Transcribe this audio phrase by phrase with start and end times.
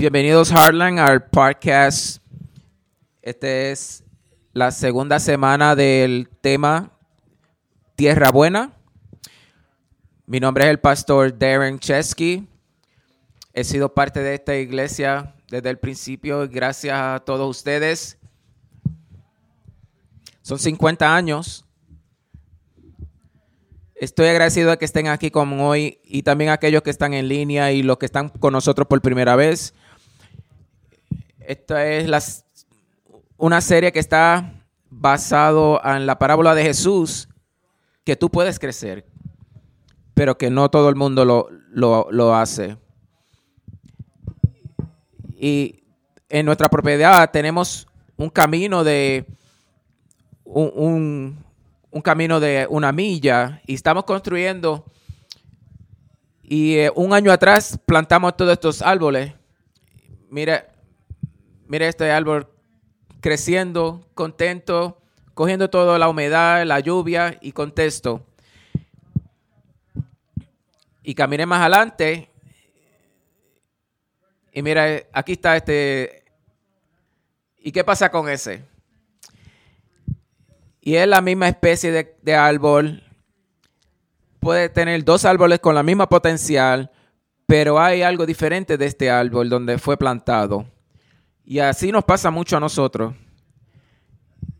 [0.00, 2.22] Bienvenidos, Harlan, al podcast.
[3.20, 4.02] Este es
[4.54, 6.92] la segunda semana del tema
[7.96, 8.72] Tierra Buena.
[10.24, 12.48] Mi nombre es el pastor Darren Chesky.
[13.52, 16.48] He sido parte de esta iglesia desde el principio.
[16.48, 18.16] Gracias a todos ustedes.
[20.40, 21.66] Son 50 años.
[23.96, 27.70] Estoy agradecido de que estén aquí como hoy y también aquellos que están en línea
[27.70, 29.74] y los que están con nosotros por primera vez.
[31.40, 32.44] Esta es
[33.36, 37.28] una serie que está basado en la parábola de Jesús,
[38.04, 39.06] que tú puedes crecer,
[40.14, 42.76] pero que no todo el mundo lo, hace.
[45.38, 45.82] Y
[46.28, 47.86] en nuestra propiedad tenemos
[48.16, 49.26] un camino de
[50.44, 51.44] un
[51.90, 54.84] un camino de una milla y estamos construyendo.
[56.42, 59.32] Y eh, un año atrás plantamos todos estos árboles.
[60.30, 60.68] Mira,
[61.70, 62.46] mira este árbol
[63.20, 65.00] creciendo, contento,
[65.32, 68.26] cogiendo toda la humedad, la lluvia y contesto.
[71.02, 72.28] Y caminé más adelante.
[74.52, 76.24] Y mira, aquí está este.
[77.56, 78.68] ¿Y qué pasa con ese?
[80.80, 83.02] y es la misma especie de, árbol,
[84.40, 86.90] puede tener dos árboles con la misma potencial,
[87.46, 90.66] pero hay algo diferente de este árbol donde fue plantado.
[91.50, 93.12] Y así nos pasa mucho a nosotros.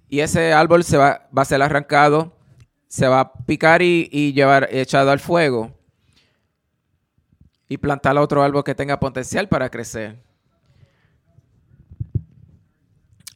[0.08, 2.36] Y ese árbol se va, va a ser arrancado,
[2.88, 5.72] se va a picar y, y llevar echado al fuego.
[7.68, 10.20] Y plantar otro árbol que tenga potencial para crecer.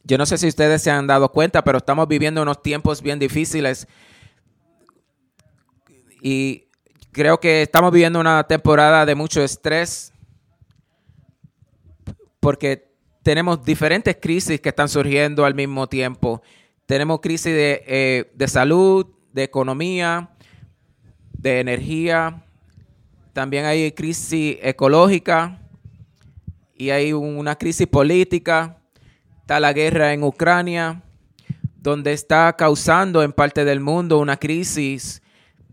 [0.03, 3.19] Yo no sé si ustedes se han dado cuenta, pero estamos viviendo unos tiempos bien
[3.19, 3.87] difíciles.
[6.21, 6.67] Y
[7.13, 10.11] creo que estamos viviendo una temporada de mucho estrés
[12.41, 12.94] porque
[13.25, 16.43] tenemos diferentes crisis que están surgiendo al mismo tiempo.
[16.85, 20.29] Tenemos crisis de, eh, de salud, de economía,
[21.33, 22.45] de energía.
[23.33, 25.59] También hay crisis ecológica
[26.75, 28.77] y hay una crisis política
[29.41, 31.01] está la guerra en Ucrania,
[31.79, 35.23] donde está causando en parte del mundo una crisis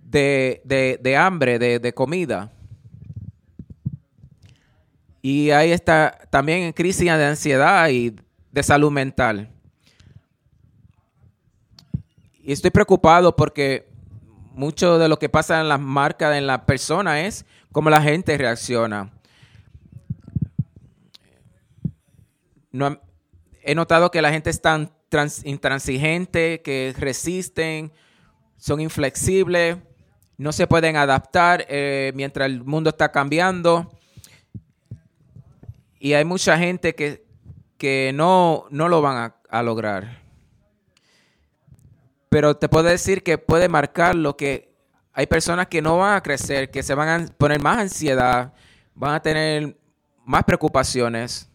[0.03, 2.51] de, hambre, de, comida.
[5.23, 8.17] Y ahí está también crisis de ansiedad y
[8.51, 9.49] de salud mental.
[12.43, 13.89] Y estoy preocupado porque
[14.53, 18.37] mucho de lo que pasa en las marcas, en la persona, es cómo la gente
[18.37, 19.13] reacciona.
[22.73, 23.01] No,
[23.63, 24.91] he notado que la gente es tan
[25.45, 27.93] intransigente, que resisten,
[28.57, 29.77] son inflexibles,
[30.37, 33.89] no se pueden adaptar eh, mientras el mundo está cambiando.
[36.05, 37.25] Y hay mucha gente que,
[37.79, 40.21] que no, no lo van a, lograr.
[42.29, 44.75] Pero te puedo decir que puede marcar lo que
[45.13, 48.53] hay personas que no van a crecer, que se van a poner más ansiedad,
[48.97, 49.77] van a tener
[50.25, 51.49] más preocupaciones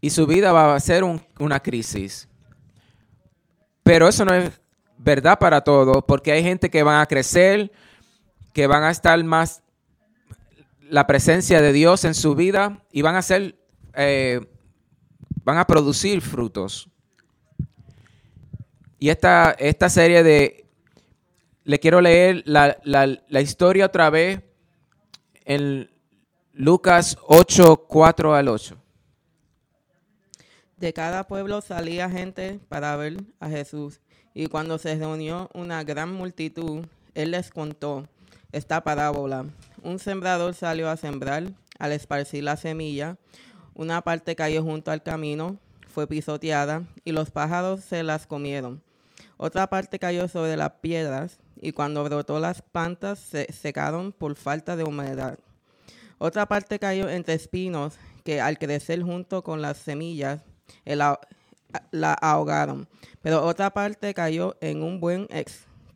[0.00, 2.28] y su vida va a ser una crisis.
[3.82, 4.52] Pero eso no es
[4.98, 7.72] verdad para todos, porque hay gente que van a crecer,
[8.52, 9.64] que van a estar más
[10.90, 13.58] la presencia de Dios en su vida y van a ser,
[13.94, 14.46] eh,
[15.44, 16.88] van a producir frutos.
[18.98, 20.66] Y esta, esta serie de,
[21.64, 24.40] le quiero leer la, la historia otra vez
[25.44, 25.90] en
[26.52, 28.76] Lucas 8, 4 al 8.
[30.76, 34.00] De cada pueblo salía gente para ver a Jesús,
[34.34, 36.84] y cuando se reunió una gran multitud,
[37.14, 38.06] él les contó
[38.52, 39.46] esta parábola.
[39.82, 41.44] Un sembrador salió a sembrar,
[41.78, 43.16] al esparcir la semilla,
[43.74, 48.82] una parte cayó junto al camino, fue pisoteada, y los pájaros se las comieron.
[49.36, 54.74] Otra parte cayó sobre las piedras, y cuando brotó las plantas se secaron por falta
[54.74, 55.38] de humedad.
[56.18, 60.40] Otra parte cayó entre espinos, que al crecer junto con las semillas,
[60.84, 62.88] la ahogaron.
[63.22, 65.28] Pero otra parte cayó en un buen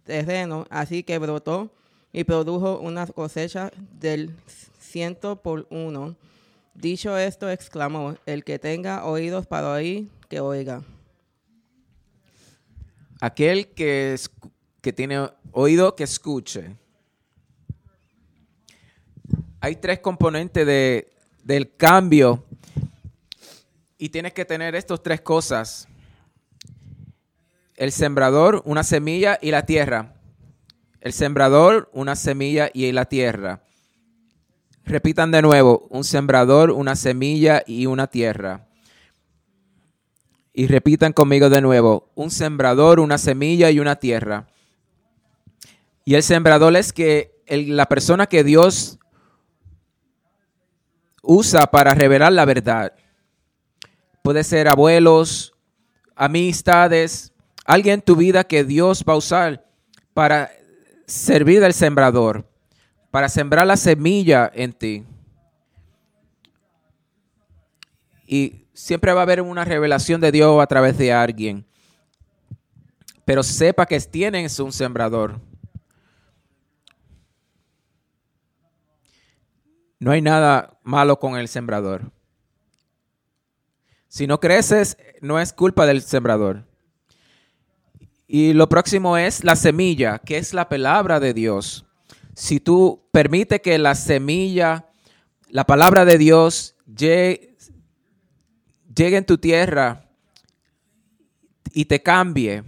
[0.05, 1.71] terreno, así que brotó
[2.13, 4.35] y produjo una cosecha del
[4.79, 6.17] ciento por uno.
[6.75, 10.83] Dicho esto, exclamó, el que tenga oídos para oír, que oiga.
[13.21, 14.17] Aquel que,
[14.81, 16.77] que tiene oído, que escuche.
[19.61, 21.13] Hay tres componentes de,
[21.45, 22.45] del cambio
[23.97, 25.87] y tienes que tener estas tres cosas.
[27.77, 30.15] El sembrador, una semilla y la tierra.
[31.03, 33.65] El sembrador, una semilla y la tierra.
[34.85, 38.69] Repitan de nuevo, un sembrador, una semilla y una tierra.
[40.53, 44.47] Y repitan conmigo de nuevo, un sembrador, una semilla y una tierra.
[46.05, 49.01] Y el sembrador es que la persona que Dios
[51.21, 52.93] usa para revelar la verdad.
[54.23, 55.53] Puede ser abuelos,
[56.15, 57.33] amistades,
[57.65, 59.67] alguien en tu vida que Dios va a usar
[60.15, 60.53] para
[61.13, 62.49] servir al sembrador,
[63.11, 65.05] para sembrar la semilla en ti.
[68.27, 71.67] Y siempre va a haber una revelación de Dios a través de alguien.
[73.27, 75.39] Pero sepa que tienes un sembrador.
[79.99, 82.11] No hay nada malo con el sembrador.
[84.09, 86.65] Si no creces, no es culpa del sembrador.
[88.35, 91.85] Y lo próximo es la semilla, que es la palabra de Dios.
[92.35, 94.87] Si tú permites que la semilla,
[95.51, 97.55] la palabra de Dios, llegue,
[98.97, 100.09] en tu tierra
[101.75, 102.65] y te cambie.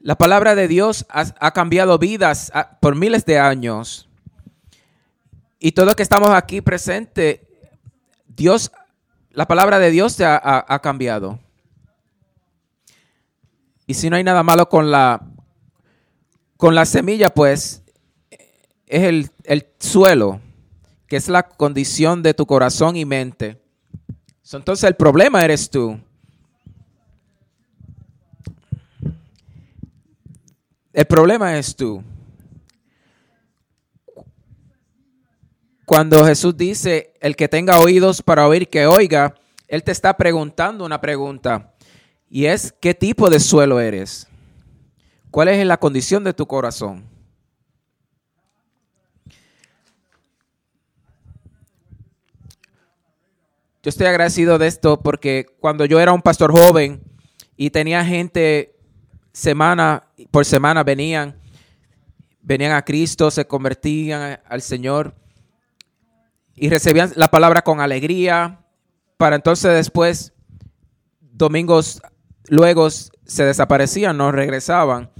[0.00, 2.50] La palabra de Dios ha, cambiado vidas
[2.80, 4.08] por miles de años.
[5.58, 7.40] Y todos que estamos aquí presentes,
[8.26, 8.72] Dios,
[9.32, 11.38] la palabra de Dios te ha, cambiado.
[13.90, 15.20] Y si no hay nada malo con la,
[16.56, 17.82] con la semilla, pues
[18.86, 20.40] es el, el suelo,
[21.08, 23.60] que es la condición de tu corazón y mente.
[24.52, 25.98] Entonces el problema eres tú.
[30.92, 32.00] El problema es tú.
[35.84, 39.34] Cuando Jesús dice, el que tenga oídos para oír, que oiga,
[39.66, 41.69] Él te está preguntando una pregunta.
[42.32, 44.28] Y es, ¿qué tipo de suelo eres?
[45.32, 47.04] ¿Cuál es la condición de tu corazón?
[53.82, 57.02] Yo estoy agradecido de esto porque cuando yo era un pastor joven
[57.56, 58.76] y tenía gente
[59.32, 61.40] semana por semana venían,
[62.42, 65.16] venían a Cristo, se convertían al Señor
[66.54, 68.60] y recibían la palabra con alegría,
[69.16, 70.32] para entonces después,
[71.20, 72.02] domingos
[72.50, 75.10] luego se desaparecían, no regresaban.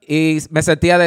[0.00, 0.98] Y me sentía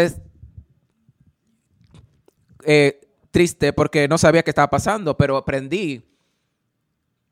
[2.64, 6.04] eh, triste porque no sabía qué estaba pasando, pero aprendí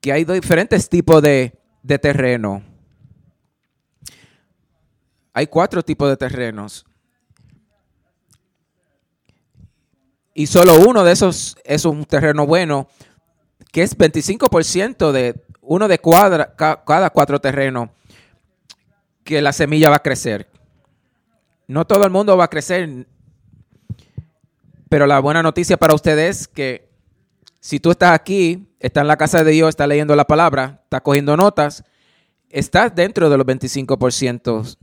[0.01, 2.61] que hay diferentes tipos de, de terreno.
[5.33, 6.85] Hay cuatro tipos de terrenos.
[10.33, 12.87] y solo uno de esos es un terreno bueno,
[13.71, 17.89] que es 25% de uno de cuadra, cada cuatro terrenos
[19.31, 20.49] que la semilla va a crecer.
[21.65, 23.07] No todo el mundo va a crecer,
[24.89, 26.91] pero la buena noticia para ustedes es que
[27.61, 30.99] si tú estás aquí, estás en la casa de Dios, estás leyendo la palabra, estás
[30.99, 31.85] cogiendo notas,
[32.49, 34.77] estás dentro de los 25%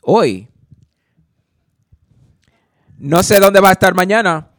[0.00, 0.48] hoy.
[2.98, 4.50] No sé dónde va a estar mañana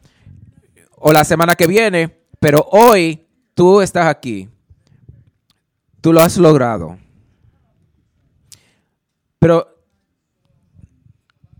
[0.96, 4.48] o la semana que viene, pero hoy tú estás aquí.
[6.00, 6.96] Tú lo has logrado.
[9.46, 9.78] Pero,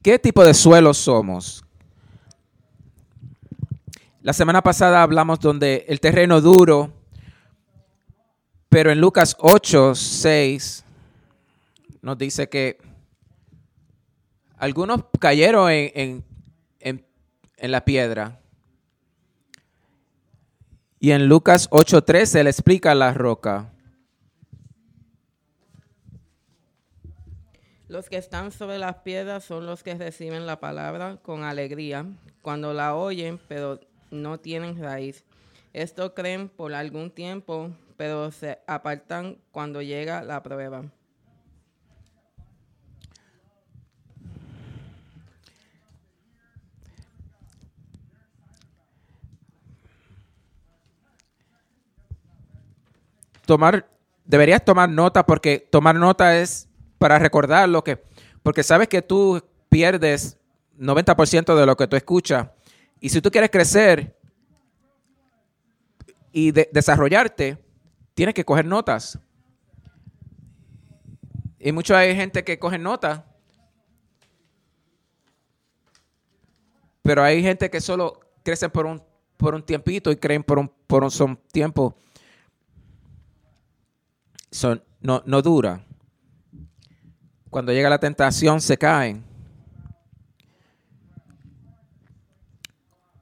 [0.02, 1.64] ¿qué tipo de suelo somos?
[4.22, 6.92] La semana pasada hablamos donde el terreno duro,
[8.68, 10.84] pero en Lucas 8, 6
[12.02, 12.76] nos dice que
[14.56, 16.24] algunos cayeron en,
[16.80, 18.40] en la piedra.
[20.98, 23.70] Y en Lucas 8:13 le explica la roca.
[27.88, 32.04] Los que están sobre las piedras son los que reciben la palabra con alegría
[32.42, 35.24] cuando la oyen, pero no tienen raíz.
[35.72, 40.84] Esto creen por algún tiempo, pero se apartan cuando llega la prueba.
[53.46, 53.88] tomar,
[54.24, 56.68] deberías tomar nota porque tomar nota es
[57.06, 58.02] para recordar lo que,
[58.42, 60.36] porque sabes que tú pierdes
[60.76, 62.48] 90% de lo que tú escuchas.
[62.98, 64.18] Y si tú quieres crecer
[66.32, 67.64] y desarrollarte,
[68.12, 69.20] tienes que coger notas.
[71.60, 73.22] Y mucha hay gente que coge notas,
[77.02, 79.00] pero hay gente que solo crecen por un,
[79.36, 81.96] por un tiempito y creen por un, por un son tiempo
[85.00, 85.85] no, no dura.
[87.50, 89.24] Cuando llega la tentación se caen.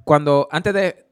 [0.04, 1.06] Cuando antes de,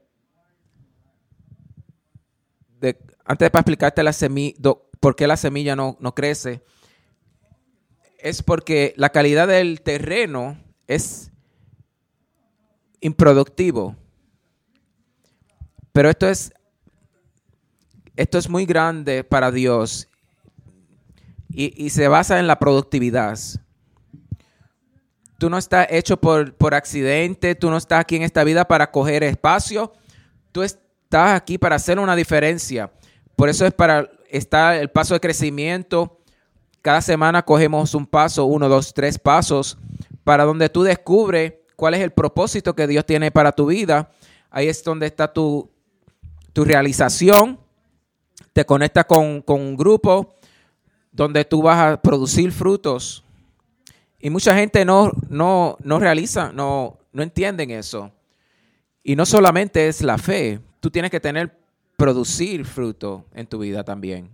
[2.79, 4.55] de, antes para explicarte la semilla,
[4.99, 6.63] por qué la semilla no, no crece,
[8.19, 11.31] es porque la calidad del terreno es
[13.01, 13.95] improductivo.
[15.91, 16.53] Pero esto es,
[18.15, 20.07] esto es muy grande para Dios
[21.53, 23.37] y, se basa en la productividad.
[25.37, 28.91] Tú no estás hecho por, por accidente, tú no estás aquí en esta vida para
[28.91, 29.93] coger espacio,
[30.51, 32.91] tú estás aquí para hacer una diferencia.
[33.35, 36.19] Por eso es para estar el paso de crecimiento.
[36.81, 39.77] Cada semana cogemos un paso, uno, dos, tres pasos,
[40.23, 44.09] para donde tú descubres cuál es el propósito que Dios tiene para tu vida.
[44.49, 45.69] Ahí es donde está tu,
[46.53, 47.59] tu realización,
[48.53, 50.35] te conecta con, un grupo
[51.13, 53.23] donde tú vas a producir frutos.
[54.19, 58.11] Y mucha gente no, no, no realiza, no, no entienden eso.
[59.03, 61.57] Y no solamente es la fe, tú tienes que tener,
[61.95, 64.29] producir fruto en tu vida también.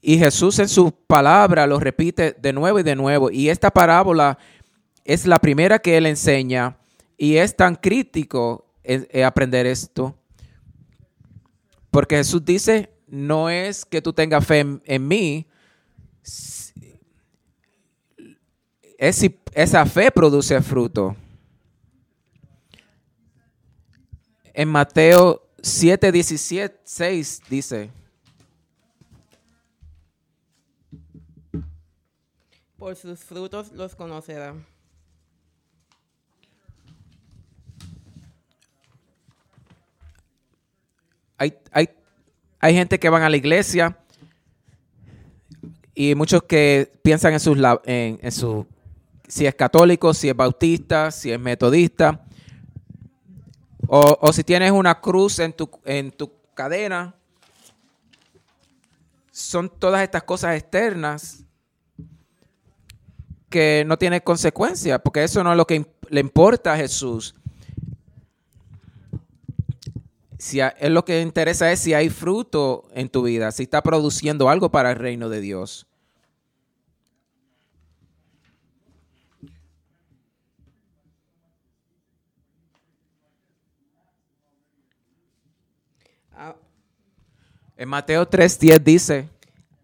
[0.00, 3.30] Y Jesús en su palabra lo repite de nuevo y de nuevo.
[3.30, 4.38] Y esta parábola
[5.04, 6.78] es la primera que él enseña
[7.16, 8.64] y es tan crítico
[9.24, 10.16] aprender esto.
[11.90, 15.46] Porque Jesús dice, no es que tú tengas fe en, mí,
[18.98, 21.16] es si esa fe produce fruto.
[24.52, 27.90] En Mateo 7, 17, 6 dice.
[32.76, 33.94] Por sus frutos los
[41.38, 41.88] hay, hay,
[42.60, 43.98] gente que van a la iglesia
[45.94, 48.66] y muchos que piensan en, sus, en, en su,
[49.26, 52.24] si es católico, si es bautista, si es metodista,
[53.86, 57.14] o, o si tienes una cruz en tu, en tu cadena.
[59.30, 61.44] Son todas estas cosas externas
[63.48, 67.34] que no tienen consecuencias, porque eso no es lo que le importa a Jesús.
[70.38, 74.48] Si es lo que interesa es si hay fruto en tu vida, si está produciendo
[74.48, 75.86] algo para el reino de Dios.
[86.32, 86.54] Ah.
[87.76, 89.28] En Mateo 3:10 dice,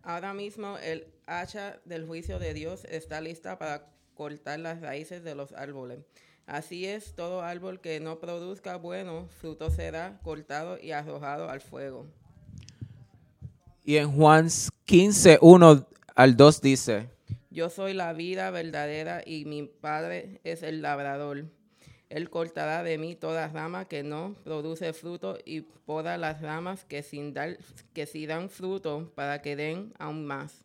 [0.02, 5.34] Ahora mismo el hacha del juicio de Dios está lista para cortar las raíces de
[5.34, 5.98] los árboles.
[6.46, 12.06] Así es, todo árbol que no produzca bueno fruto será cortado y arrojado al fuego.
[13.82, 14.48] Y en Juan
[14.84, 17.08] 15, 1 al 2 dice,
[17.50, 21.46] Yo soy la vida verdadera y mi Padre es el labrador.
[22.10, 27.02] Él cortará de mí toda rama que no produce fruto y poda las ramas que,
[27.02, 27.56] sin dar,
[27.92, 30.63] que sí dan fruto para que den aún más.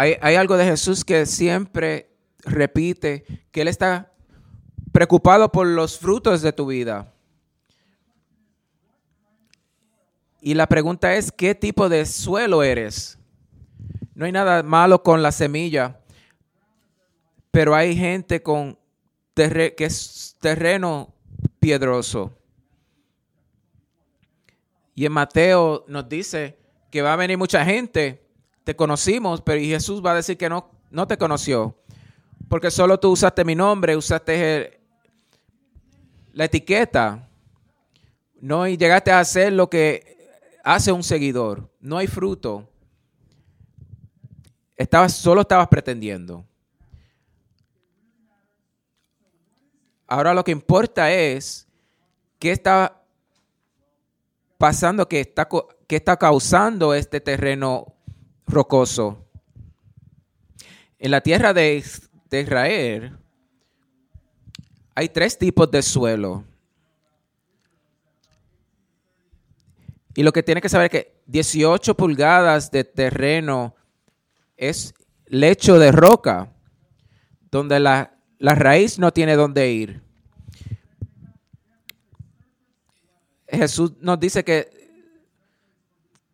[0.00, 2.08] Hay, algo de Jesús que siempre
[2.44, 4.12] repite, que Él está
[4.92, 7.12] preocupado por los frutos de tu vida.
[10.40, 13.18] Y la pregunta es, ¿qué tipo de suelo eres?
[14.14, 15.98] No hay nada malo con la semilla,
[17.50, 18.78] pero hay gente con
[19.34, 21.12] que es terreno
[21.58, 22.38] piedroso.
[24.94, 26.56] Y en Mateo nos dice
[26.92, 28.27] que va a venir mucha gente
[28.68, 31.74] te conocimos, pero Jesús va a decir que no, no te conoció.
[32.50, 34.78] Porque solo tú usaste mi nombre, usaste
[36.34, 37.30] la etiqueta.
[38.42, 40.18] No y llegaste a hacer lo que
[40.62, 41.72] hace un seguidor.
[41.80, 42.68] No hay fruto.
[44.76, 46.44] Estabas, solo estabas pretendiendo.
[50.06, 51.66] Ahora lo que importa es
[52.38, 53.02] qué está
[54.58, 55.48] pasando, qué está,
[55.86, 57.94] qué está causando este terreno
[58.48, 59.26] rocoso.
[60.98, 61.84] En la tierra de,
[62.30, 63.16] Israel
[64.94, 66.44] hay tres tipos de suelo.
[70.14, 73.76] Y lo que tiene que saber es que 18 pulgadas de terreno
[74.56, 74.92] es
[75.26, 76.52] lecho de roca,
[77.52, 80.02] donde la, la raíz no tiene dónde ir.
[83.48, 84.68] Jesús nos dice que,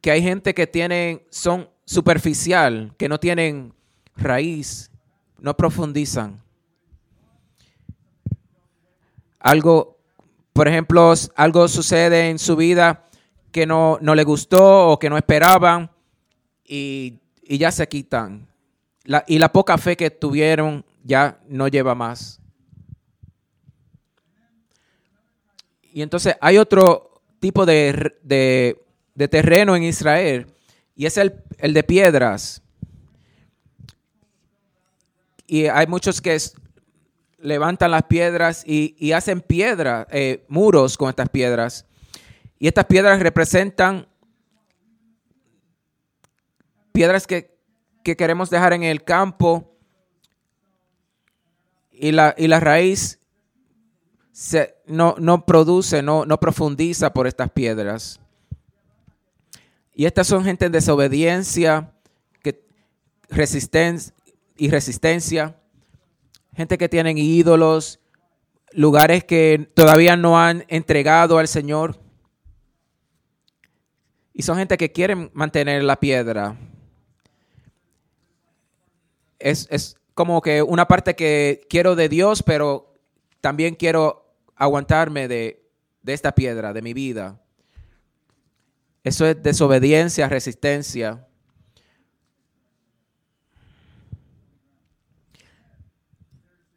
[0.00, 3.74] que hay gente que tienen, son superficial, que no tienen
[4.16, 4.90] raíz,
[5.38, 6.42] no profundizan.
[9.38, 9.98] Algo,
[10.52, 13.04] por ejemplo, algo sucede en su vida
[13.52, 15.90] que no, no le gustó o que no esperaban
[16.64, 18.48] y, y ya se quitan.
[19.04, 22.40] La, y la poca fe que tuvieron ya no lleva más.
[25.94, 30.46] Y entonces hay otro tipo de, de, terreno en Israel
[30.96, 32.62] y es el, el, de piedras.
[35.46, 36.38] Y hay muchos que
[37.38, 41.86] levantan las piedras y, hacen piedras, eh, muros con estas piedras.
[42.58, 44.06] Y estas piedras representan
[46.92, 47.56] piedras que,
[48.02, 49.76] que queremos dejar en el campo
[51.90, 53.20] y la, y la raíz
[54.32, 58.20] se, no, no, produce, no, no profundiza por estas piedras.
[59.94, 61.92] Y estas son gente en desobediencia
[62.42, 62.64] que,
[63.28, 64.14] resistencia
[64.56, 65.56] y resistencia,
[66.54, 68.00] gente que tienen ídolos,
[68.72, 72.00] lugares que todavía no han entregado al Señor.
[74.32, 76.56] Y son gente que quieren mantener la piedra.
[79.38, 82.94] Es, es como que una parte que quiero de Dios, pero
[83.40, 84.24] también quiero
[84.56, 85.68] aguantarme de,
[86.06, 87.40] esta piedra, de mi vida.
[89.04, 91.26] Eso es desobediencia, resistencia.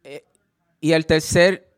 [0.04, 0.22] Eh,
[0.78, 1.74] y el tercer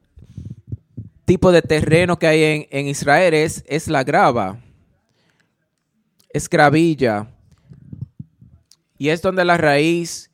[1.24, 4.58] tipo de terreno que hay en, en, Israel es, es la grava.
[6.28, 7.28] Es gravilla.
[8.98, 10.32] Y es donde la raíz,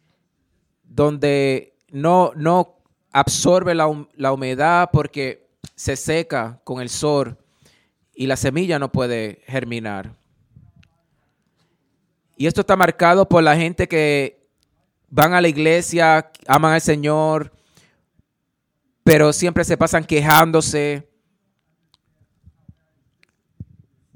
[0.83, 2.79] donde no, no
[3.13, 7.37] absorbe la, la humedad porque se seca con el sol
[8.17, 10.17] y la semilla no puede germinar.
[12.37, 14.49] Y esto está marcado por la gente que
[15.09, 17.53] van a la iglesia, aman al Señor,
[19.05, 21.09] pero siempre se pasan quejándose.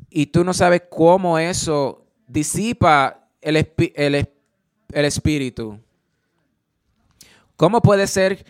[0.09, 3.57] Y tú no sabes cómo eso disipa el,
[3.95, 5.79] el espíritu.
[7.57, 8.45] ¿Cómo puede ser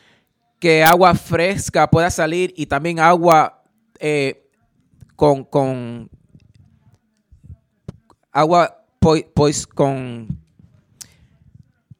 [0.61, 3.65] que agua fresca pueda salir y también agua
[3.99, 4.50] eh,
[5.21, 6.09] con, con,
[8.33, 8.87] agua
[9.35, 10.27] pues con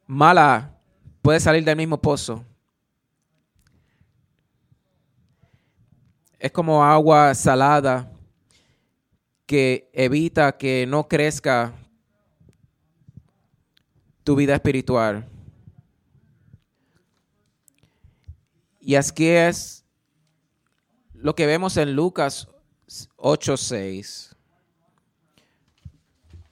[0.07, 0.75] mala
[1.21, 2.43] puede salir del mismo pozo.
[6.39, 8.11] Es como agua salada
[9.45, 11.75] que evita que no crezca
[14.23, 15.29] tu vida espiritual.
[18.79, 19.85] Y aquí es
[21.13, 22.47] lo que vemos en Lucas
[23.17, 24.35] 8:6.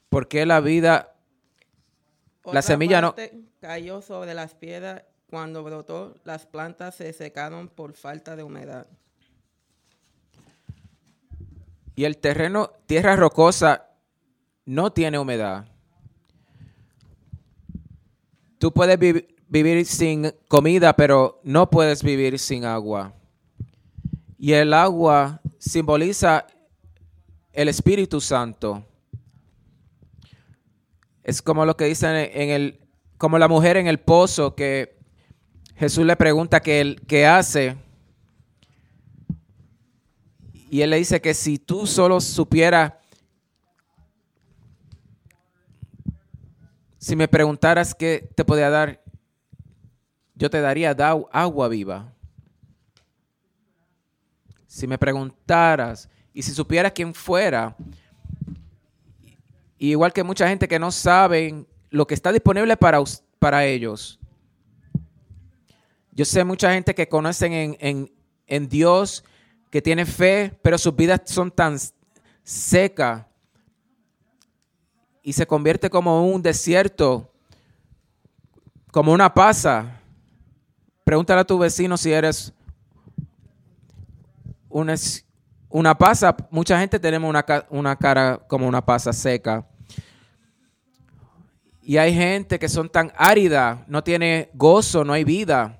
[0.09, 1.15] Porque la vida,
[2.45, 3.15] la semilla no...
[3.61, 8.87] Cayó sobre las piedras, cuando brotó, las plantas se secaron por falta de humedad.
[11.95, 13.89] Y el terreno, tierra rocosa,
[14.65, 15.67] no tiene humedad.
[18.57, 23.13] Tú puedes vivir, vivir sin comida, pero no puedes vivir sin agua.
[24.37, 26.47] Y el agua simboliza
[27.51, 28.85] el Espíritu Santo.
[31.23, 32.79] Es como lo que dicen en el,
[33.17, 34.97] como la mujer en el pozo que
[35.75, 37.77] Jesús le pregunta qué, qué hace.
[40.71, 42.93] Y él le dice que si tú solo supieras,
[46.97, 49.01] si me preguntaras qué te podía dar,
[50.35, 50.91] yo te daría
[51.31, 52.13] agua viva.
[54.69, 57.75] Si me preguntaras y si supieras quién fuera,
[59.79, 62.99] igual que mucha gente que no sabe lo que está disponible para,
[63.39, 64.19] para ellos.
[66.11, 68.11] Yo sé mucha gente que conocen en,
[68.45, 69.23] en Dios,
[69.71, 71.79] que tiene fe, pero sus vidas son tan
[72.43, 73.25] secas
[75.23, 77.33] y se convierte como un desierto,
[78.91, 79.99] como una pasa.
[81.03, 82.53] Pregúntale a tu vecino si eres
[84.69, 84.95] una,
[85.69, 86.35] una pasa.
[86.51, 89.67] Mucha gente tenemos una, una cara como una pasa seca.
[91.81, 95.79] Y hay gente que son tan árida, no tiene gozo, no hay vida.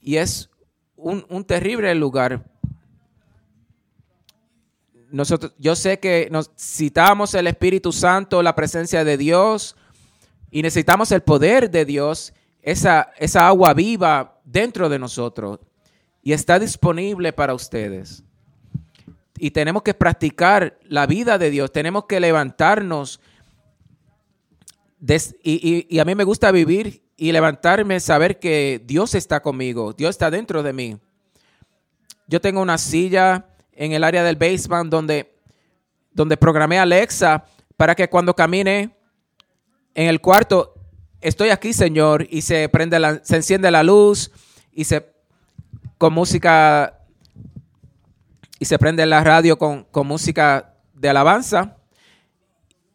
[0.00, 0.48] Y es
[0.94, 2.44] un, un terrible lugar.
[5.10, 9.76] Nosotros, yo sé que necesitamos el Espíritu Santo, la presencia de Dios,
[10.50, 12.32] y necesitamos el poder de Dios
[12.62, 15.60] esa, esa agua viva dentro de nosotros
[16.24, 18.24] y está disponible para ustedes.
[19.36, 23.20] Y tenemos que practicar la vida de Dios, tenemos que levantarnos.
[25.42, 30.30] y, a mí me gusta vivir y levantarme, saber que Dios está conmigo, Dios está
[30.30, 30.96] dentro de mí.
[32.26, 35.36] Yo tengo una silla en el área del basement donde,
[36.10, 37.44] donde programé Alexa
[37.76, 38.96] para que cuando camine
[39.94, 40.74] en el cuarto
[41.20, 44.30] estoy aquí, Señor, y se prende la, se enciende la luz
[44.72, 45.13] y se
[46.04, 47.00] con música
[48.58, 51.78] y se prende la radio con, con música de alabanza.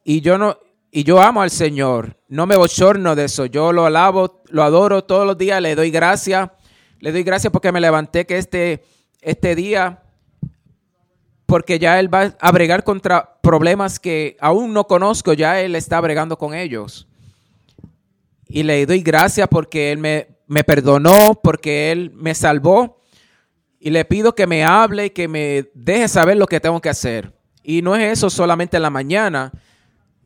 [0.03, 0.59] Y yo no,
[0.91, 5.05] y yo amo al Señor, no me bochorno de eso, yo lo alabo, lo adoro
[5.05, 6.51] todos los días, le doy gracias,
[6.99, 8.83] le doy gracias porque me levanté que este,
[9.21, 10.03] este día,
[11.47, 15.99] porque ya Él va a bregar contra problemas que aún no conozco, ya Él está
[15.99, 17.07] bregando con ellos.
[18.47, 22.98] Y le doy gracias porque Él me, me perdonó, porque Él me salvó.
[23.79, 26.89] Y le pido que me hable y que me deje saber lo que tengo que
[26.89, 27.33] hacer.
[27.63, 29.51] Y no es eso solamente en la mañana,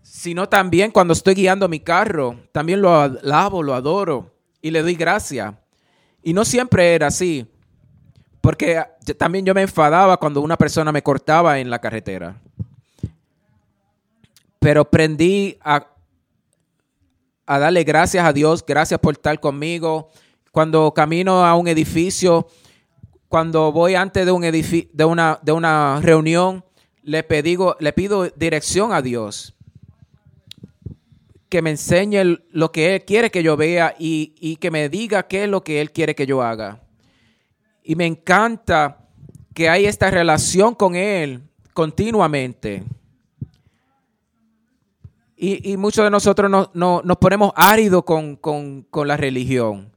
[0.01, 4.95] sino también cuando estoy guiando mi carro, también lo alabo, lo adoro y le doy
[4.95, 5.53] gracias.
[6.23, 7.45] Y no siempre era así,
[8.41, 8.83] porque
[9.17, 12.41] también yo me enfadaba cuando una persona me cortaba en la carretera.
[14.59, 15.87] Pero aprendí a,
[17.45, 20.09] a darle gracias a Dios, gracias por estar conmigo.
[20.51, 22.47] Cuando camino a un edificio,
[23.33, 26.63] cuando voy antes de, un de, una, de una reunión,
[27.01, 29.55] le, pedigo, le pido dirección a Dios
[31.49, 35.45] que me enseñe lo que Él quiere que yo vea y, que me diga qué
[35.45, 36.83] es lo que Él quiere que yo haga.
[37.83, 38.99] Y me encanta
[39.55, 41.41] que hay esta relación con Él
[41.73, 42.83] continuamente.
[45.35, 49.91] Y, muchos de nosotros nos ponemos áridos con, con, la religión.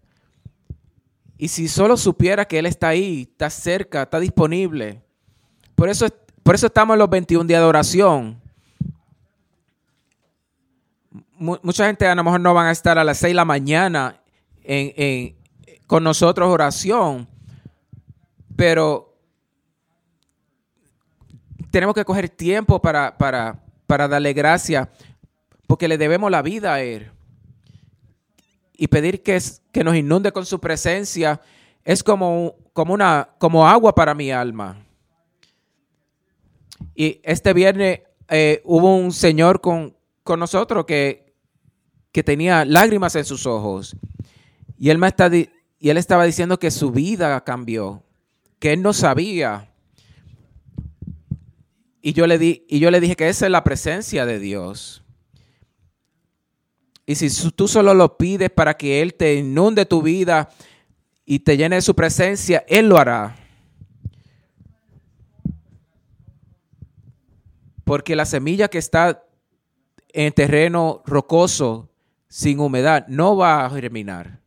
[1.38, 5.02] Y si solo supiera que Él está ahí, está cerca, está disponible.
[5.74, 6.06] Por eso,
[6.42, 8.40] por eso estamos en los 21 días de oración
[11.38, 14.20] mucha gente a lo mejor no van a estar a las 6 de la mañana
[15.86, 17.28] con nosotros oración,
[18.56, 19.14] pero
[21.70, 24.88] tenemos que coger tiempo para, para, darle gracias,
[25.66, 27.10] porque le debemos la vida a Él.
[28.76, 29.40] Y pedir que,
[29.72, 31.40] que nos inunde con su presencia
[31.84, 34.84] es como, como, una, como agua para mi alma.
[36.94, 41.32] Y este viernes eh, hubo un señor con, con nosotros que,
[42.12, 43.96] que tenía lágrimas en sus ojos.
[44.78, 45.48] Y él, me está y
[45.80, 48.02] él estaba diciendo que su vida cambió,
[48.58, 49.72] que él no sabía.
[52.02, 55.04] Y yo, le di, y yo le dije que esa es la presencia de Dios.
[57.06, 60.48] Y si tú solo lo pides para que Él te inunde tu vida
[61.24, 63.36] y te llene de su presencia, Él lo hará.
[67.84, 69.22] Porque la semilla que está
[70.12, 71.88] en terreno rocoso
[72.28, 74.40] sin humedad no va a germinar.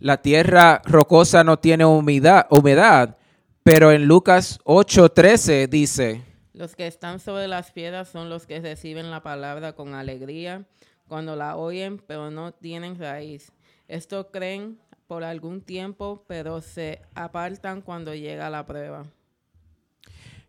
[0.00, 3.16] La tierra rocosa no tiene humedad, humedad
[3.62, 9.10] pero en Lucas 8:13 dice, los que están sobre las piedras son los que reciben
[9.10, 10.66] la palabra con alegría
[11.08, 13.52] cuando la oyen, pero no tienen raíz.
[13.88, 19.04] Esto creen por algún tiempo, pero se apartan cuando llega la prueba.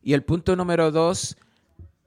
[0.02, 1.38] Y el punto número dos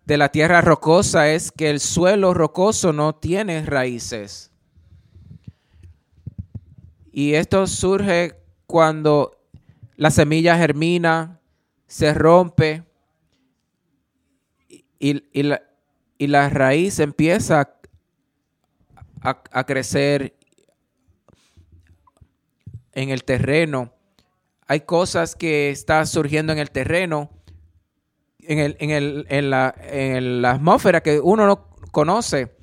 [0.05, 4.53] de la tierra rocosa es que el suelo rocoso no tiene raíces.
[7.13, 9.37] Y esto surge cuando
[9.97, 11.41] la semilla germina,
[11.87, 12.86] se rompe
[14.99, 15.43] y,
[16.27, 17.77] la, raíz empieza
[19.23, 20.37] a crecer
[22.93, 23.93] en el terreno.
[24.67, 27.31] Hay cosas que están surgiendo en el terreno
[28.47, 32.57] en, el, en, el, en, la, en la atmósfera que uno no conoce.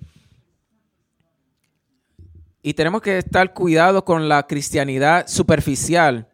[2.62, 6.30] Y tenemos que estar cuidado con la cristianidad superficial,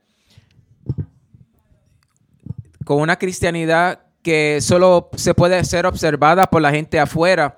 [2.86, 7.58] con una cristianidad que solo se puede ser observada por la gente afuera,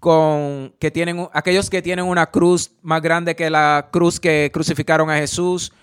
[0.00, 5.10] con que tienen aquellos que tienen una cruz más grande que la cruz que crucificaron
[5.10, 5.74] a Jesús,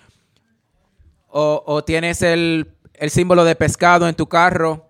[1.28, 4.88] o, tienes el el símbolo de pescado en tu carro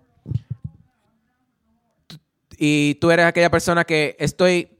[2.57, 4.79] y tú eres aquella persona que estoy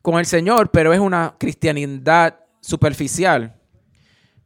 [0.00, 3.54] con el Señor, pero es una cristianidad superficial.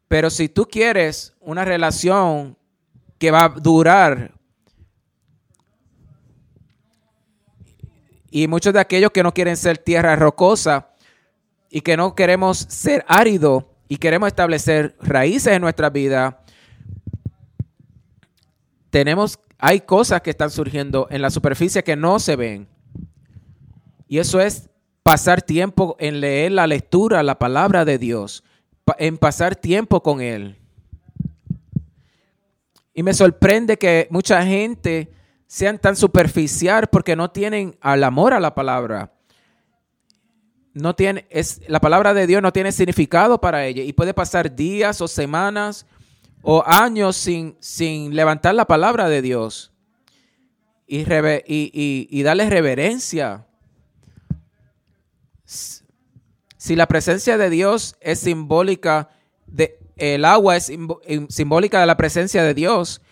[0.09, 2.59] Pero si tú quieres una relación
[3.19, 4.39] que va a durar,
[8.31, 10.91] y muchos de aquellos que no quieren ser tierra rocosa
[11.71, 16.43] y que no queremos ser árido y queremos establecer raíces en nuestra vida,
[18.91, 22.69] tenemos, hay cosas que están surgiendo en la superficie que no se ven.
[24.09, 24.69] Y eso es
[25.03, 28.45] pasar tiempo en leer la lectura, la palabra de Dios,
[28.99, 30.59] en pasar tiempo con Él.
[32.99, 35.13] Y me sorprende que mucha gente
[35.47, 39.13] sean tan superficial porque no tienen al amor a la palabra.
[40.75, 44.57] no tiene, es, la palabra de Dios no tiene significado para ella y puede pasar
[44.57, 45.87] días o semanas
[46.43, 49.73] o años sin, sin levantar la palabra de Dios
[50.85, 51.05] y,
[51.47, 53.47] y, darle reverencia.
[55.45, 59.11] Si la presencia de Dios es simbólica,
[59.47, 60.73] de, el agua es
[61.29, 63.03] simbólica de la presencia de Dios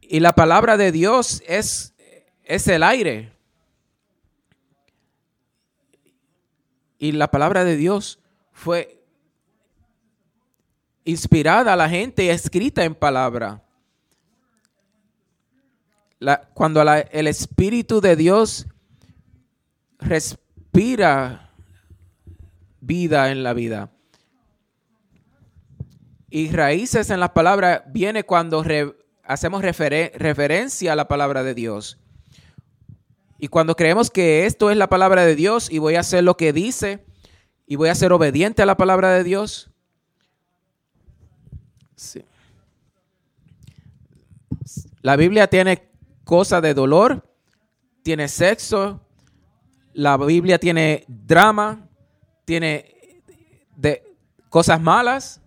[0.00, 1.94] y la palabra de Dios es,
[2.44, 3.32] es el aire.
[6.98, 8.18] Y la palabra de Dios
[8.52, 9.02] fue
[11.04, 13.62] inspirada a la gente y escrita en palabra.
[16.54, 18.66] cuando el Espíritu de Dios
[19.98, 21.50] respira
[22.80, 23.90] vida en la vida.
[26.36, 28.64] Y raíces en la palabra viene cuando
[29.22, 32.00] hacemos referencia a la palabra de Dios.
[33.38, 36.36] Y cuando creemos que esto es la palabra de Dios y voy a hacer lo
[36.36, 37.04] que dice
[37.68, 39.70] y voy a ser obediente a la palabra de Dios.
[45.02, 45.88] La Biblia tiene
[46.24, 47.32] cosas de dolor,
[48.02, 49.06] tiene sexo,
[49.92, 51.88] la Biblia tiene drama,
[52.44, 53.22] tiene
[53.76, 54.02] de
[54.48, 55.40] cosas malas,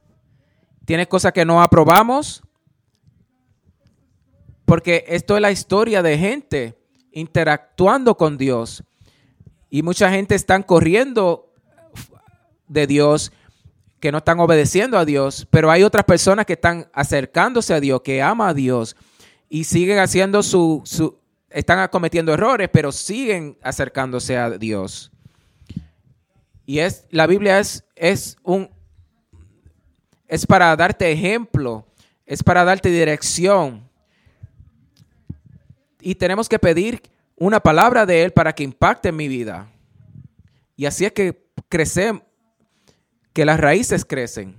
[0.87, 2.41] tiene cosas que no aprobamos,
[4.63, 6.77] porque esto es la historia de gente
[7.11, 8.85] interactuando con Dios.
[9.69, 11.51] Y mucha gente están corriendo
[12.69, 13.33] de Dios,
[13.99, 17.99] que no están obedeciendo a Dios, pero hay otras personas que están acercándose a Dios,
[17.99, 18.95] que ama a Dios
[19.49, 21.19] y siguen haciendo su, su
[21.49, 25.11] están cometiendo errores, pero siguen acercándose a Dios.
[26.65, 28.76] Y es la Biblia es, es un
[30.27, 31.85] es para darte ejemplo,
[32.25, 33.87] es para darte dirección,
[36.07, 37.01] y tenemos que pedir
[37.35, 39.69] una palabra de Él para que impacte en mi vida.
[40.75, 42.23] Y así es que crecemos,
[43.33, 44.55] que las raíces crecen.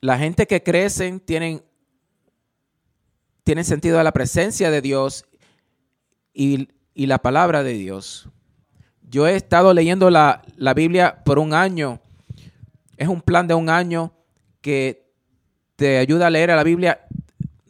[0.00, 1.62] La gente que crecen tienen,
[3.44, 5.26] tienen sentido de la presencia de Dios
[6.32, 8.28] y, la palabra de Dios.
[9.02, 12.00] Yo he estado leyendo la, la Biblia por un año.
[12.98, 14.12] Es un plan de un año
[14.60, 15.08] que
[15.76, 17.06] te ayuda a leer a la Biblia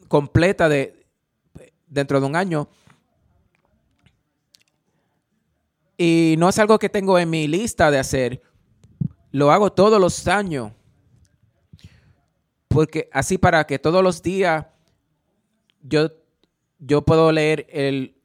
[0.08, 1.06] completa de
[1.86, 2.66] dentro de un año.
[5.98, 8.40] Y no es algo que tengo en mi lista de hacer.
[9.30, 10.72] Lo hago todos los años.
[12.66, 14.64] Porque así para que todos los días
[15.82, 16.10] yo,
[16.78, 18.16] yo puedo leer el,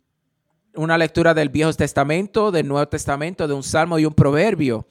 [0.74, 4.88] una lectura del Viejo Testamento, del Nuevo Testamento, de un salmo y un proverbio.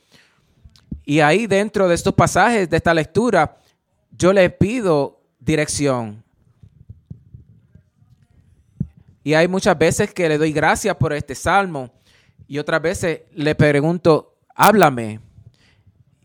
[1.05, 3.59] Y ahí dentro de estos pasajes, de esta lectura,
[4.11, 6.23] yo le pido dirección.
[9.25, 11.91] Y hay muchas veces que le doy gracias por este salmo
[12.49, 15.21] y otras veces le pregunto, háblame.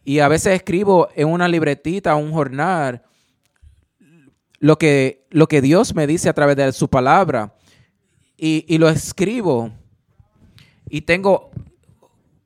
[0.03, 3.03] Y a veces escribo en una libretita, un jornal,
[4.59, 7.53] lo que, lo que Dios me dice a través de su palabra.
[8.37, 9.71] Y, lo escribo.
[10.89, 11.49] Y tengo,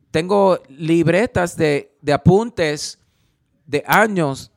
[0.10, 3.00] tengo libretas de, de apuntes
[3.66, 4.52] de años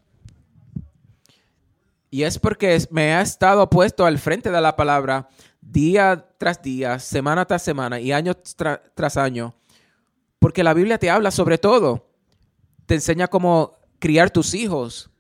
[2.15, 5.29] y es porque me ha estado puesto al frente de la palabra
[5.61, 8.35] día tras día, semana tras semana y año
[8.95, 9.53] tras año.
[10.39, 12.07] Porque la Biblia te habla sobre todo.
[12.87, 15.11] Te enseña cómo criar tus hijos.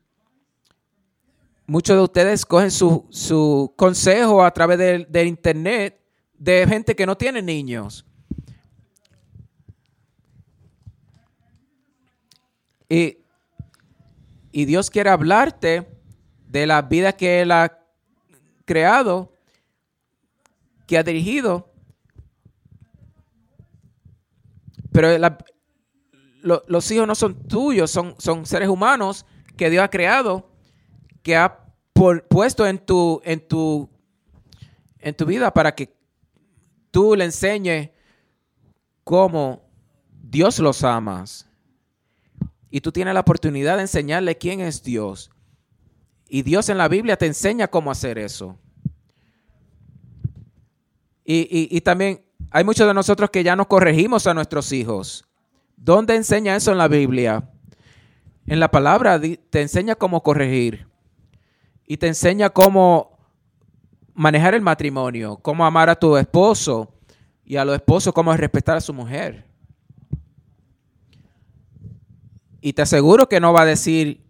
[1.66, 6.00] Muchos de ustedes cogen su, consejo a través del, internet
[6.38, 8.06] de gente que no tiene niños.
[12.94, 13.18] Y,
[14.52, 15.88] y Dios quiere hablarte
[16.46, 17.76] de la vida que Él ha
[18.64, 19.32] creado
[20.86, 21.72] que ha dirigido.
[24.92, 25.08] Pero
[26.42, 29.26] los hijos no son tuyos, son, son seres humanos
[29.56, 30.48] que Dios ha creado,
[31.24, 31.64] que ha
[32.28, 33.90] puesto en tu, en, tu,
[35.00, 35.96] en tu vida para que
[36.92, 37.90] tú le enseñes
[39.02, 39.68] cómo
[40.22, 41.48] Dios los amas.
[42.74, 45.30] Y tú tienes la oportunidad de enseñarle quién es Dios.
[46.28, 48.58] Y Dios en la Biblia te enseña cómo hacer eso.
[51.24, 55.24] Y, también hay muchos de nosotros que ya no corregimos a nuestros hijos.
[55.76, 57.48] ¿Dónde enseña eso en la Biblia?
[58.44, 60.88] En la palabra te enseña cómo corregir
[61.86, 63.20] y te enseña cómo
[64.14, 66.92] manejar el matrimonio, cómo amar a tu esposo
[67.44, 69.53] y a los esposos cómo respetar a su mujer.
[72.66, 74.22] Y te aseguro que no va a decir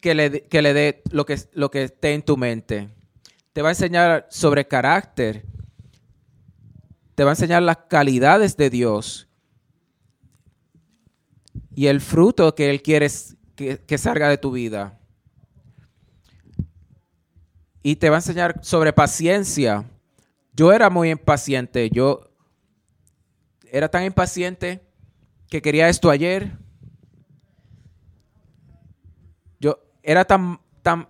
[0.00, 2.88] que le, que le dé lo que, lo que esté en tu mente
[3.52, 5.44] te va a enseñar sobre carácter
[7.14, 9.28] te va a enseñar las calidades de Dios
[11.74, 13.10] y el fruto que Él quiere
[13.54, 14.98] que, salga de tu vida.
[17.82, 19.84] Y te va a enseñar sobre paciencia.
[20.54, 21.90] Yo era muy impaciente.
[21.90, 22.30] Yo
[23.70, 24.85] era tan impaciente
[25.48, 26.52] que quería esto ayer.
[29.60, 31.08] Yo era tan, tan,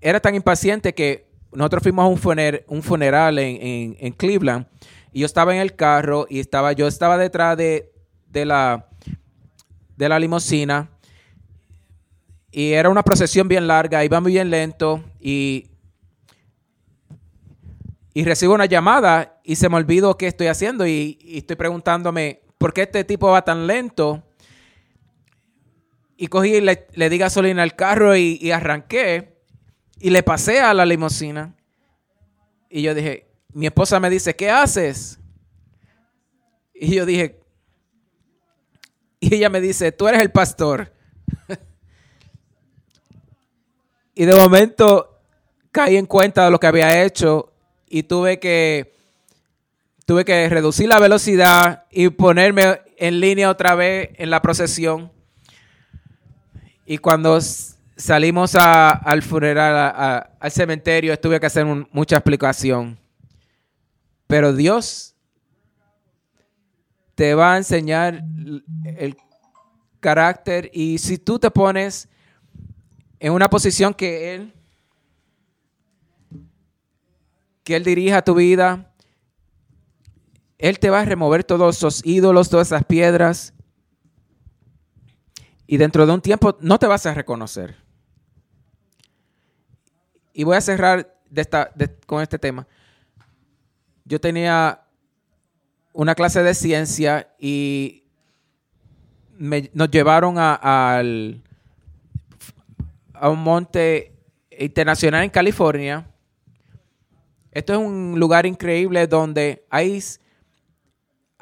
[0.00, 4.66] era tan impaciente que nosotros fuimos a un, un funeral en, en, Cleveland
[5.12, 7.92] y yo estaba en el carro y estaba, yo estaba detrás de,
[8.28, 8.88] de la,
[9.96, 10.90] de la limusina
[12.50, 15.68] y era una procesión bien larga, iba muy bien lento y,
[18.14, 22.74] y recibo una llamada y se me olvidó qué estoy haciendo y, estoy preguntándome por
[22.74, 24.24] qué este tipo va tan lento.
[26.16, 29.36] Y cogí y le, di gasolina al carro y, y arranqué
[30.00, 31.54] y le pasé a la limusina.
[32.68, 35.20] Y yo dije, mi esposa me dice, ¿qué haces?
[36.74, 37.40] Y yo dije,
[39.20, 40.92] y ella me dice, tú eres el pastor.
[44.16, 45.20] y de momento
[45.70, 47.52] caí en cuenta de lo que había hecho
[47.88, 48.95] y tuve que
[50.06, 55.12] tuve que reducir la velocidad y ponerme en línea otra vez en la procesión.
[56.86, 62.96] Y cuando salimos al funeral, al cementerio, tuve que hacer mucha explicación.
[64.28, 65.14] Pero Dios
[67.16, 68.22] te va a enseñar
[68.84, 69.16] el
[69.98, 72.08] carácter y si tú te pones
[73.18, 74.52] en una posición que Él,
[77.64, 78.92] que Él dirija tu vida,
[80.58, 83.52] Él te va a remover todos esos ídolos, todas esas piedras
[85.66, 87.76] y dentro de un tiempo no te vas a reconocer.
[90.32, 91.14] Y voy a cerrar
[92.06, 92.66] con este tema.
[94.04, 94.82] Yo tenía
[95.92, 98.04] una clase de ciencia y
[99.38, 100.54] nos llevaron a,
[100.98, 101.42] al,
[103.12, 104.12] a un monte
[104.58, 106.06] internacional en California.
[107.50, 110.02] Esto es un lugar increíble donde hay,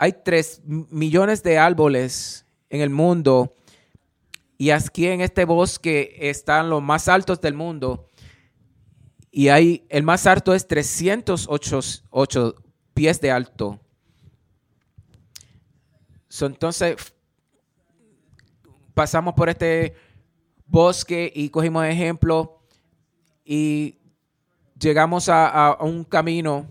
[0.05, 3.55] hay 3 millones de árboles en el mundo
[4.59, 8.11] y aquí en este bosque están los más altos del mundo
[9.31, 12.55] y hay, el más alto es 308
[12.93, 13.81] pies de alto.
[16.39, 16.97] Entonces,
[18.93, 19.95] pasamos por este
[20.67, 22.61] bosque y cogimos ejemplo
[23.43, 23.97] y
[24.79, 26.67] llegamos a, un camino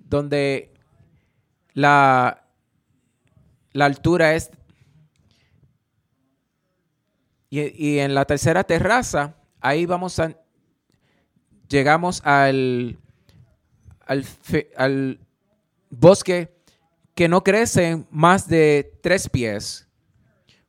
[0.00, 0.71] donde
[1.74, 2.44] la,
[3.72, 4.50] la altura es...
[7.50, 10.34] Y, en la tercera terraza, ahí vamos a...
[11.68, 12.98] Llegamos al,
[14.06, 14.24] al,
[14.76, 15.20] al
[15.90, 16.54] bosque
[17.14, 19.86] que no crecen más de tres pies,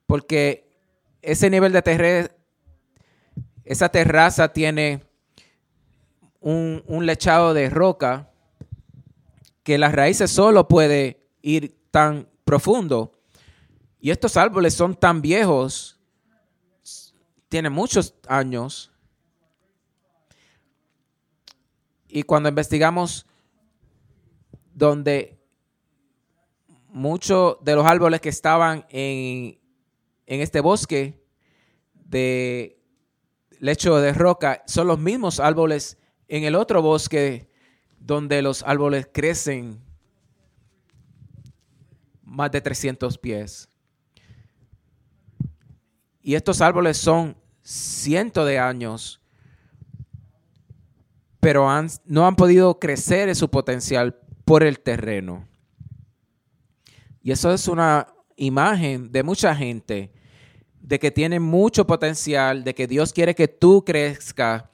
[0.05, 0.69] porque
[1.21, 2.27] ese nivel de terreno,
[3.63, 5.01] esa terraza tiene
[6.43, 8.29] un, lechado de roca
[9.63, 13.13] que las raíces solo puede ir tan profundo.
[13.99, 15.99] Y estos árboles son tan viejos,
[17.47, 18.91] tienen muchos años.
[22.07, 23.25] Y cuando investigamos
[24.73, 25.39] donde
[26.89, 29.57] muchos de los árboles que estaban en,
[30.25, 31.23] este bosque
[31.93, 32.79] de
[33.59, 35.97] lecho de roca son los mismos árboles
[36.27, 37.49] en el otro bosque
[38.05, 39.81] donde los árboles crecen
[42.21, 43.69] más de 300 pies.
[46.21, 49.21] Y estos árboles son cientos de años,
[51.39, 51.67] pero
[52.05, 55.47] no han podido crecer en su potencial por el terreno.
[57.21, 60.11] Y eso es una imagen de mucha gente,
[60.81, 64.65] de que tiene mucho potencial, de que Dios quiere que tú crezcas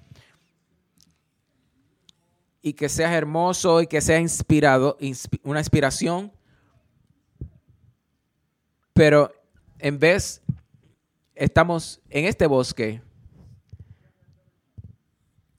[2.62, 4.98] y que seas hermoso y que sea inspirado,
[5.44, 6.32] una inspiración.
[8.94, 9.32] Pero
[9.78, 10.42] en vez,
[11.36, 13.02] estamos en este bosque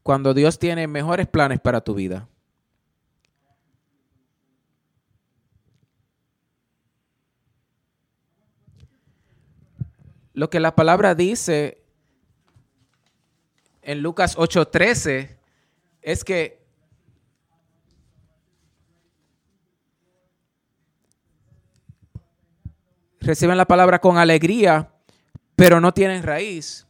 [0.02, 2.28] cuando Dios tiene mejores planes para tu vida.
[10.32, 11.82] Lo que la palabra dice
[13.82, 15.36] en Lucas 8:13
[16.02, 16.59] es que
[23.30, 24.90] reciben la palabra con alegría,
[25.54, 26.84] pero no tienen raíz.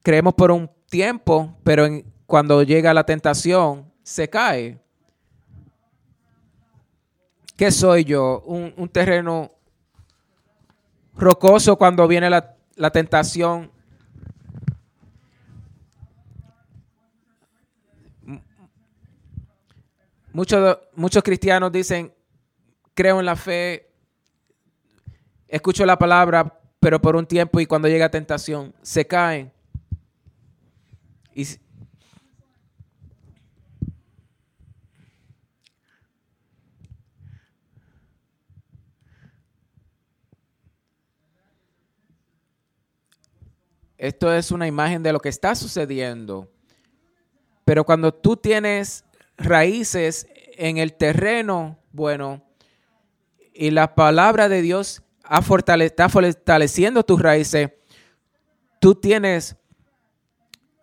[0.00, 1.88] Creemos por un tiempo, pero
[2.24, 4.78] cuando llega la tentación, se cae.
[7.56, 8.44] ¿Qué soy yo?
[8.46, 9.50] Un, un terreno
[11.16, 13.72] rocoso cuando viene la, la tentación.
[20.32, 22.14] Muchos, muchos cristianos dicen,
[22.94, 23.87] creo en la fe,
[25.48, 29.52] escucho la palabra, pero por un tiempo y cuando llega tentación, se caen.
[43.96, 46.48] Esto es una imagen de lo que está sucediendo.
[47.64, 49.04] Pero cuando tú tienes
[49.36, 52.44] raíces en el terreno, bueno,
[53.52, 57.70] y la palabra de Dios está fortaleciendo tus raíces,
[58.80, 59.56] tú tienes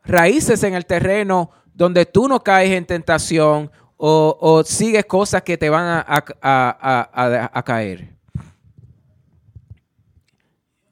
[0.04, 5.70] raíces en el terreno donde tú no caes en tentación o, sigues cosas que te
[5.70, 8.16] van a caer.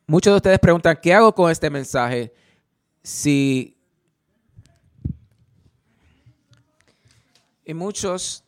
[0.05, 2.33] Muchos de ustedes preguntan, ¿qué hago con este mensaje?
[3.01, 3.77] Si...
[7.65, 8.42] Y muchos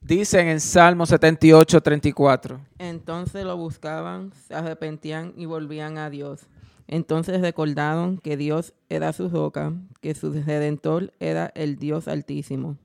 [0.00, 2.60] dicen en Salmo 78, 34.
[2.78, 6.46] Entonces lo buscaban, se arrepentían y volvían a Dios.
[6.86, 12.76] Entonces recordaron que Dios era su roca, que su redentor era el Dios altísimo.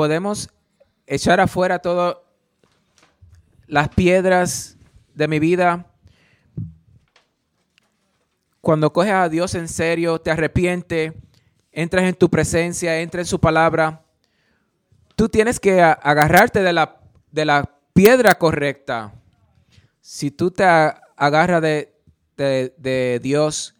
[0.00, 0.48] podemos
[1.06, 2.16] echar afuera todas
[3.66, 4.78] las piedras
[5.14, 5.89] de mi vida.
[8.60, 11.12] Cuando coges a Dios en serio, te arrepientes,
[11.72, 14.04] entras en tu presencia, entras en su palabra,
[15.16, 17.00] tú tienes que agarrarte de la,
[17.30, 19.14] de la piedra correcta.
[20.00, 21.94] Si tú te agarras de,
[22.36, 23.74] de Dios,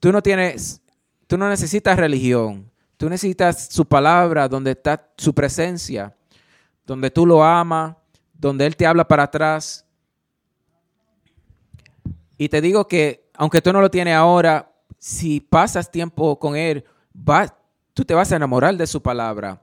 [0.00, 0.80] tú no tienes,
[1.26, 2.70] tú no necesitas religión.
[2.96, 6.16] Tú necesitas su palabra, donde está su presencia,
[6.86, 7.94] donde tú lo amas,
[8.32, 9.84] donde Él te habla para atrás.
[12.38, 16.84] Y te digo que, aunque tú no lo tienes ahora, si pasas tiempo con Él,
[17.92, 19.62] tú te vas a enamorar de su palabra.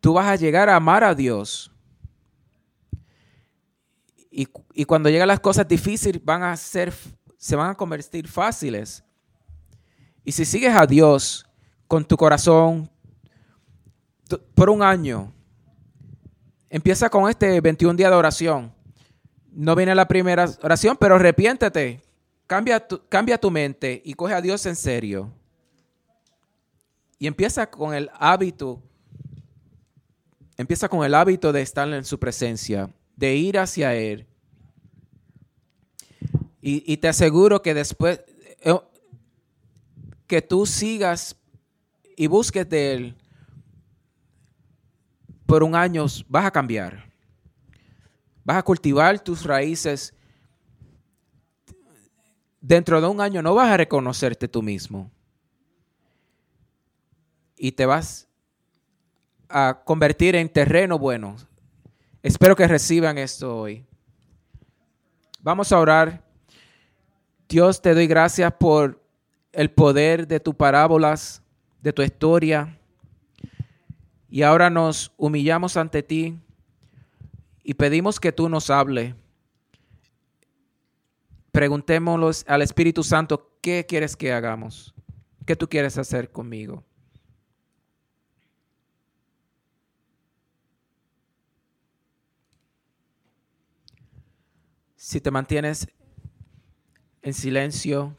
[0.00, 1.70] Tú vas a llegar a amar a Dios.
[4.30, 6.92] Y, y cuando llegan las cosas difíciles, van a ser,
[7.36, 9.02] se van a convertir fáciles.
[10.24, 11.46] Y si sigues a Dios
[11.86, 12.90] con tu corazón
[14.54, 15.32] por un año,
[16.68, 18.73] empieza con este 21 días de oración.
[19.54, 22.02] No viene la primera oración, pero arrepiéntete.
[22.46, 25.32] Cambia tu, cambia tu mente y coge a Dios en serio.
[27.18, 28.82] Y empieza con el hábito,
[30.56, 34.26] empieza con el hábito de estar en su presencia, de ir hacia Él.
[36.60, 38.20] Y, y te aseguro que después,
[38.60, 38.78] eh,
[40.26, 41.36] que tú sigas
[42.16, 43.16] y busques de Él
[45.46, 47.13] por un año, vas a cambiar.
[48.44, 50.14] Vas a cultivar tus raíces.
[52.60, 55.10] Dentro de un año no vas a reconocerte tú mismo.
[57.56, 58.28] Y te vas
[59.48, 61.36] a convertir en terreno bueno.
[62.22, 63.84] Espero que reciban esto hoy.
[65.40, 66.22] Vamos a orar.
[67.48, 69.02] Dios, te doy gracias por
[69.52, 71.42] el poder de tus parábolas,
[71.80, 72.78] de tu historia.
[74.28, 76.38] Y ahora nos humillamos ante ti
[77.64, 79.16] y pedimos que tú nos hable.
[81.50, 84.94] Preguntémoslo al Espíritu Santo, ¿qué quieres que hagamos?
[85.44, 86.84] ¿Qué tú quieres hacer conmigo?
[94.94, 95.88] Si te mantienes
[97.22, 98.16] en silencio,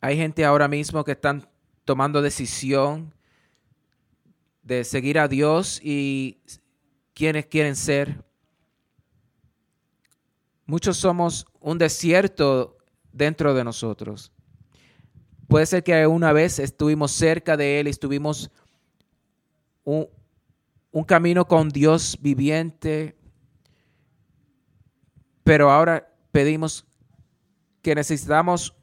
[0.00, 1.48] Hay gente ahora mismo que están
[1.84, 3.12] tomando decisión
[4.68, 6.42] de seguir a Dios y
[7.14, 8.22] quienes quieren ser.
[10.66, 12.76] Muchos somos un desierto
[13.10, 14.30] dentro de nosotros.
[15.48, 18.50] Puede ser que una vez estuvimos cerca de Él y estuvimos
[19.84, 20.06] un,
[20.90, 23.16] un camino con Dios viviente,
[25.44, 26.86] pero ahora pedimos
[27.80, 28.76] que necesitamos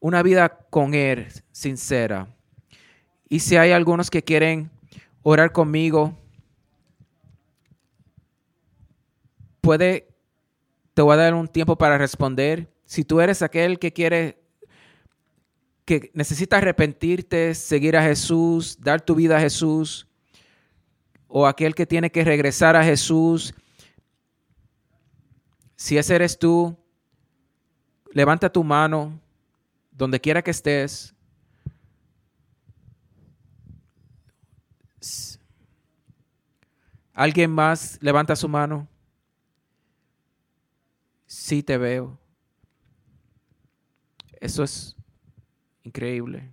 [0.00, 2.35] una vida con Él sincera.
[3.28, 4.70] Y si hay algunos que quieren
[5.22, 6.16] orar conmigo,
[9.60, 10.08] puede,
[10.94, 12.72] te voy a dar un tiempo para responder.
[12.84, 14.38] Si tú eres aquel que quiere,
[15.84, 20.06] que necesita arrepentirte, seguir a Jesús, dar tu vida a Jesús,
[21.26, 23.52] o aquel que tiene que regresar a Jesús
[25.76, 26.76] Si ese eres tú,
[28.12, 29.20] levanta tu mano
[29.90, 31.15] donde quiera que estés.
[37.12, 38.86] ¿Alguien más levanta su mano?
[41.26, 42.18] Sí te veo.
[44.40, 44.96] Eso es
[45.82, 46.52] increíble.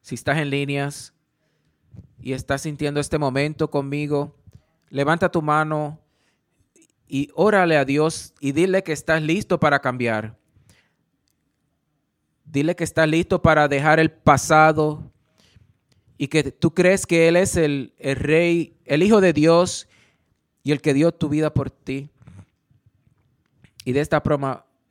[0.00, 1.14] Si estás en líneas
[2.20, 4.34] y estás sintiendo este momento conmigo,
[4.88, 6.00] levanta tu mano
[7.06, 10.38] y órale a Dios y dile que estás listo para cambiar.
[12.44, 15.13] Dile que estás listo para dejar el pasado
[16.24, 19.86] y que tú crees que Él es el, rey, el Hijo de Dios
[20.62, 22.08] y el que dio tu vida por ti.
[23.84, 24.22] Y de esta,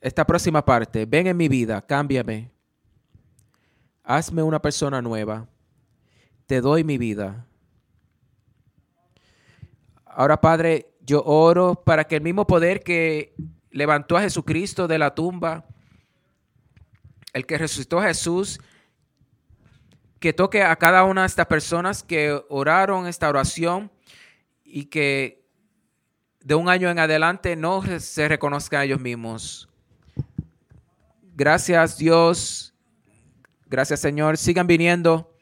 [0.00, 2.52] esta próxima parte, ven en mi vida, cámbiame.
[4.04, 5.48] Hazme una persona nueva.
[6.46, 7.44] Te doy mi vida.
[10.06, 13.34] Ahora, Padre, yo oro para que el mismo poder que
[13.72, 15.66] levantó a Jesucristo de la tumba,
[17.32, 18.60] el que resucitó a Jesús,
[20.20, 23.90] que toque a cada una de estas personas que oraron esta oración
[24.64, 25.44] y que
[26.40, 29.68] de un año en adelante no se reconozcan a ellos mismos.
[31.34, 32.74] Gracias Dios,
[33.66, 35.33] gracias Señor, sigan viniendo